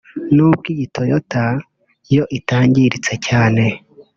[0.35, 1.45] n’ubwo iyi Toyota
[2.15, 3.63] yo itangiritse cyane